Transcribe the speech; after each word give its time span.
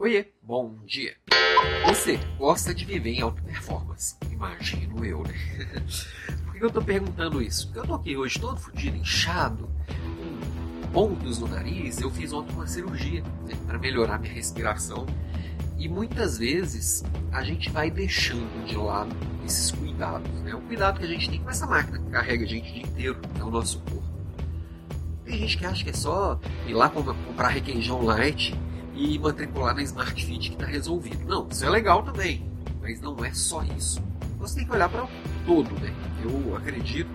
Oiê, 0.00 0.28
bom 0.42 0.78
dia. 0.86 1.14
Você 1.84 2.18
gosta 2.38 2.72
de 2.72 2.86
viver 2.86 3.10
em 3.10 3.20
alta 3.20 3.42
performance? 3.42 4.16
Imagino 4.30 5.04
eu, 5.04 5.22
né? 5.22 5.34
Por 6.42 6.54
que 6.54 6.64
eu 6.64 6.70
tô 6.70 6.80
perguntando 6.80 7.42
isso? 7.42 7.66
Porque 7.66 7.80
eu 7.80 7.86
tô 7.86 7.94
aqui 7.96 8.16
hoje 8.16 8.40
todo 8.40 8.58
fodido, 8.58 8.96
inchado, 8.96 9.68
com 10.82 10.88
pontos 10.90 11.38
no 11.38 11.48
nariz. 11.48 12.00
Eu 12.00 12.10
fiz 12.10 12.32
ontem 12.32 12.54
uma 12.54 12.66
cirurgia 12.66 13.22
né, 13.46 13.54
para 13.66 13.78
melhorar 13.78 14.18
minha 14.18 14.32
respiração. 14.32 15.04
E 15.76 15.86
muitas 15.86 16.38
vezes 16.38 17.04
a 17.30 17.44
gente 17.44 17.68
vai 17.68 17.90
deixando 17.90 18.64
de 18.64 18.76
lado 18.76 19.14
esses 19.44 19.70
cuidados. 19.70 20.32
Né? 20.40 20.54
O 20.54 20.62
cuidado 20.62 20.98
que 20.98 21.04
a 21.04 21.08
gente 21.08 21.28
tem 21.28 21.42
com 21.42 21.50
essa 21.50 21.66
máquina 21.66 21.98
que 21.98 22.10
carrega 22.10 22.44
a 22.44 22.48
gente 22.48 22.70
o 22.70 22.72
dia 22.72 22.82
inteiro, 22.84 23.20
é 23.38 23.44
o 23.44 23.50
nosso 23.50 23.78
corpo. 23.80 24.02
Tem 25.26 25.36
gente 25.36 25.58
que 25.58 25.66
acha 25.66 25.84
que 25.84 25.90
é 25.90 25.92
só 25.92 26.40
ir 26.66 26.72
lá 26.72 26.88
comprar 26.88 27.48
requeijão 27.48 28.02
light 28.02 28.58
e 29.00 29.18
matricular 29.18 29.74
na 29.74 29.82
Smart 29.82 30.14
Fit 30.22 30.50
que 30.50 30.54
está 30.54 30.66
resolvido. 30.66 31.24
Não, 31.26 31.48
isso 31.48 31.64
é 31.64 31.70
legal 31.70 32.02
também, 32.02 32.46
mas 32.82 33.00
não 33.00 33.24
é 33.24 33.32
só 33.32 33.62
isso. 33.62 33.98
Você 34.38 34.56
tem 34.56 34.66
que 34.66 34.72
olhar 34.72 34.90
para 34.90 35.04
o 35.04 35.08
todo, 35.46 35.70
né? 35.80 35.94
Eu 36.22 36.54
acredito 36.54 37.10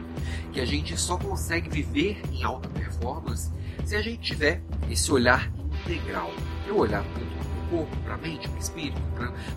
que 0.52 0.59
a 0.59 0.66
gente 0.66 0.98
só 0.98 1.16
consegue 1.16 1.70
viver 1.70 2.20
em 2.31 2.43
alta 2.43 2.67
performance 2.70 3.52
se 3.85 3.95
a 3.95 4.02
gente 4.02 4.20
tiver 4.20 4.63
esse 4.90 5.12
olhar 5.12 5.52
integral. 5.59 6.31
Eu 6.67 6.77
olhar 6.77 7.03
para 7.03 7.21
o 7.21 7.70
corpo, 7.70 7.98
para 7.98 8.15
a 8.15 8.17
mente, 8.17 8.48
para 8.48 8.57
o 8.57 8.59
espírito, 8.59 9.02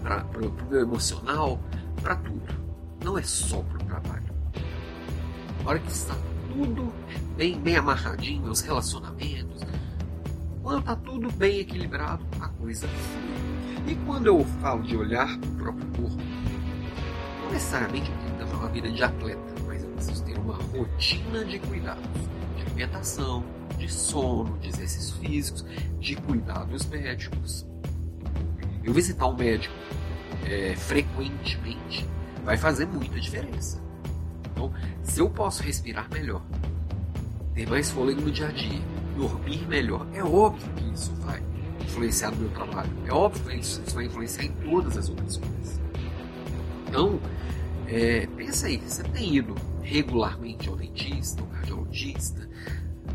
para 0.03 0.23
o 0.47 0.71
meu 0.71 0.81
emocional, 0.81 1.59
para 2.03 2.17
tudo. 2.17 2.55
Não 3.03 3.17
é 3.17 3.23
só 3.23 3.63
para 3.63 3.83
o 3.83 3.87
trabalho. 3.87 4.35
A 5.65 5.69
hora 5.69 5.79
que 5.79 5.91
está 5.91 6.15
tudo 6.53 6.93
bem, 7.37 7.59
bem 7.59 7.77
amarradinho, 7.77 8.51
os 8.51 8.61
relacionamentos, 8.61 9.63
quando 10.69 10.81
está 10.81 10.97
tudo 10.97 11.33
bem 11.33 11.61
equilibrado, 11.61 12.23
a 12.39 12.49
coisa 12.49 12.87
flui. 12.87 13.91
E 13.91 13.97
quando 14.05 14.27
eu 14.27 14.45
falo 14.61 14.83
de 14.83 14.95
olhar 14.95 15.27
para 15.39 15.49
o 15.49 15.55
próprio 15.55 15.87
corpo, 15.93 16.23
não 17.43 17.51
necessariamente 17.51 18.11
eu 18.11 18.37
tenho 18.37 18.51
que 18.51 18.55
uma 18.55 18.69
vida 18.69 18.91
de 18.91 19.03
atleta, 19.03 19.55
mas 19.67 19.83
eu 19.83 19.89
preciso 19.93 20.25
ter 20.25 20.37
uma 20.37 20.57
rotina 20.57 21.43
de 21.47 21.59
cuidados, 21.59 22.05
de 22.55 22.63
alimentação, 22.67 23.43
de 23.79 23.91
sono, 23.91 24.59
de 24.59 24.69
exercícios 24.69 25.13
físicos, 25.13 25.65
de 25.99 26.17
cuidados 26.17 26.85
médicos. 26.85 27.67
Eu 28.85 28.93
visitar 28.93 29.27
um 29.27 29.37
médico 29.37 29.75
é, 30.45 30.77
frequentemente 30.77 32.07
vai 32.45 32.59
fazer 32.59 32.85
muita 32.85 33.19
diferença. 33.19 33.83
Então, 34.53 34.71
se 35.03 35.19
eu 35.19 35.31
posso 35.31 35.63
respirar 35.63 36.11
melhor, 36.13 36.43
ter 37.55 37.67
mais 37.67 37.91
fôlego 37.91 38.21
no 38.21 38.31
dia 38.31 38.49
a 38.49 38.53
dia, 38.53 38.98
dormir 39.19 39.67
melhor. 39.67 40.07
É 40.15 40.23
óbvio 40.23 40.73
que 40.75 40.95
isso 40.95 41.13
vai 41.17 41.43
influenciar 41.83 42.31
no 42.31 42.37
meu 42.37 42.51
trabalho. 42.51 42.91
É 43.05 43.13
óbvio 43.13 43.45
que 43.45 43.57
isso 43.59 43.83
vai 43.95 44.07
influenciar 44.07 44.45
em 44.45 44.53
todas 44.53 44.97
as 44.97 45.09
outras 45.09 45.37
coisas. 45.37 45.81
Então, 46.87 47.21
é, 47.87 48.27
pensa 48.37 48.69
aí, 48.69 48.79
você 48.79 49.03
tem 49.03 49.37
ido 49.37 49.55
regularmente 49.83 50.69
ao 50.69 50.77
dentista, 50.77 51.43
ao 51.43 51.49
cardiologista, 51.49 52.49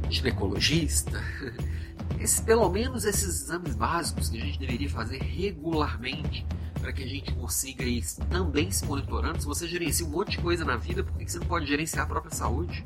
ginecologista? 0.10 1.22
Esse, 2.20 2.42
pelo 2.42 2.70
menos 2.70 3.04
esses 3.04 3.44
exames 3.44 3.76
básicos 3.76 4.30
que 4.30 4.38
a 4.38 4.46
gente 4.46 4.58
deveria 4.58 4.90
fazer 4.90 5.22
regularmente 5.22 6.46
para 6.80 6.94
que 6.94 7.04
a 7.04 7.08
gente 7.08 7.34
consiga 7.34 7.84
ir 7.84 8.04
também 8.30 8.72
se 8.72 8.86
monitorando. 8.86 9.42
Se 9.42 9.46
você 9.46 9.68
gerencia 9.68 10.06
um 10.06 10.10
monte 10.10 10.32
de 10.32 10.38
coisa 10.38 10.64
na 10.64 10.78
vida, 10.78 11.04
por 11.04 11.18
que 11.18 11.30
você 11.30 11.40
não 11.40 11.48
pode 11.48 11.66
gerenciar 11.66 12.06
a 12.06 12.08
própria 12.08 12.34
saúde? 12.34 12.86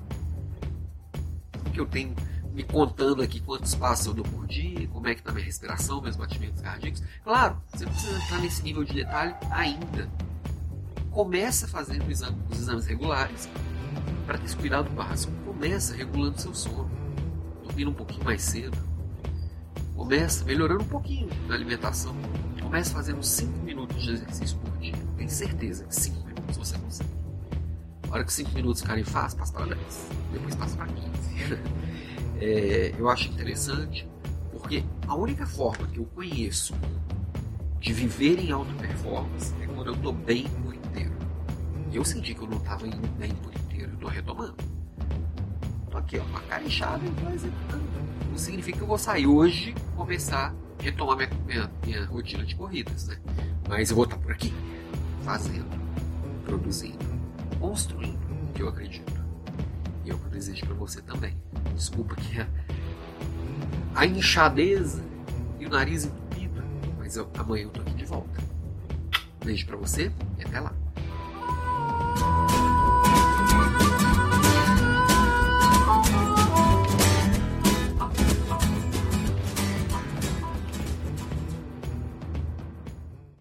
Porque 1.64 1.80
eu 1.80 1.86
tenho 1.86 2.16
me 2.58 2.64
contando 2.64 3.22
aqui 3.22 3.40
quantos 3.40 3.76
passos 3.76 4.08
eu 4.08 4.16
dou 4.16 4.26
por 4.26 4.48
dia, 4.48 4.88
como 4.88 5.08
é 5.08 5.14
que 5.14 5.22
está 5.22 5.32
minha 5.32 5.46
respiração, 5.46 6.02
meus 6.02 6.16
batimentos 6.16 6.60
cardíacos. 6.60 7.04
Claro, 7.24 7.62
você 7.72 7.86
não 7.86 7.92
precisa 7.92 8.18
entrar 8.18 8.40
nesse 8.40 8.64
nível 8.64 8.84
de 8.84 8.96
detalhe 8.96 9.36
ainda. 9.52 10.10
Começa 11.12 11.68
fazendo 11.68 12.04
os 12.08 12.58
exames 12.58 12.88
regulares 12.88 13.48
para 14.26 14.40
ter 14.40 14.46
esse 14.46 14.56
cuidado 14.56 14.90
básico. 14.90 15.32
Começa 15.46 15.94
regulando 15.94 16.42
seu 16.42 16.56
sono, 16.56 16.90
dormindo 17.64 17.92
um 17.92 17.94
pouquinho 17.94 18.26
mais 18.26 18.42
cedo. 18.42 18.76
Começa 19.96 20.44
melhorando 20.44 20.82
um 20.82 20.88
pouquinho 20.88 21.30
na 21.48 21.54
alimentação. 21.54 22.16
Começa 22.60 22.92
fazendo 22.92 23.22
5 23.22 23.52
minutos 23.60 24.02
de 24.02 24.14
exercício 24.14 24.58
por 24.58 24.76
dia. 24.80 24.96
Tenho 25.16 25.30
certeza 25.30 25.84
que 25.84 25.94
5 25.94 26.26
minutos 26.26 26.58
você 26.58 26.76
consegue. 26.76 27.12
A 28.10 28.16
hora 28.16 28.24
que 28.24 28.34
5 28.34 28.50
minutos 28.54 28.82
ficarem 28.82 29.04
fáceis, 29.04 29.36
passa 29.36 29.54
para 29.54 29.76
10. 29.76 30.10
Depois 30.34 30.56
passa 30.56 30.76
para 30.76 30.88
15. 30.88 31.08
é, 32.40 32.94
eu 32.98 33.10
acho 33.10 33.30
interessante, 33.30 34.08
porque 34.52 34.84
a 35.08 35.16
única 35.16 35.46
forma 35.46 35.88
que 35.88 36.00
eu 36.00 36.06
conheço 36.06 36.74
de 37.80 37.94
viver 37.94 38.40
em 38.40 38.52
alta 38.52 38.74
performance 38.74 39.54
é 39.62 39.68
quando 39.68 39.88
eu 39.88 39.94
estou 39.94 40.14
bem 40.14 40.46
por 40.64 40.74
inteiro. 40.74 41.14
Eu 41.94 42.04
senti 42.04 42.34
que 42.34 42.42
eu 42.42 42.48
não 42.48 42.58
estava 42.58 42.88
indo 42.88 43.08
bem 43.18 43.34
por 43.36 43.54
inteiro, 43.54 43.94
estou 43.94 44.10
retomando. 44.10 44.56
Estou 45.86 46.00
aqui, 46.00 46.20
ó, 46.20 46.24
com 46.26 46.38
a 46.38 46.42
cara 46.42 46.64
inchada 46.64 47.04
e 47.04 47.10
estou 47.10 47.34
executando. 47.34 47.84
Não 48.30 48.38
significa 48.38 48.78
que 48.78 48.84
eu 48.84 48.88
vou 48.88 48.98
sair 48.98 49.28
hoje 49.28 49.74
começar 49.96 50.54
a 50.80 50.84
retomar 50.84 51.18
minha, 51.18 51.30
minha, 51.46 51.72
minha 51.86 52.06
rotina 52.06 52.46
de 52.46 52.56
corridas, 52.56 53.08
né? 53.08 53.18
Mas 53.68 53.90
eu 53.90 53.96
vou 53.96 54.06
estar 54.06 54.18
por 54.18 54.32
aqui, 54.32 54.54
fazendo, 55.24 55.70
produzindo, 56.46 57.06
construindo 57.60 58.54
que 58.54 58.62
eu 58.62 58.70
acredito. 58.70 59.17
E 60.08 60.10
é 60.10 60.14
o 60.14 60.18
que 60.18 60.26
eu 60.26 60.30
desejo 60.30 60.66
para 60.66 60.74
você 60.74 61.02
também. 61.02 61.36
Desculpa 61.76 62.16
que 62.16 62.40
a, 62.40 62.48
a 63.94 64.06
inchadeza 64.06 65.04
e 65.60 65.66
o 65.66 65.70
nariz 65.70 66.06
entupido, 66.06 66.64
mas 66.98 67.18
eu, 67.18 67.30
amanhã 67.38 67.66
eu 67.66 67.70
tô 67.70 67.82
aqui 67.82 67.94
de 67.94 68.06
volta. 68.06 68.42
Beijo 69.44 69.66
para 69.66 69.76
você. 69.76 70.10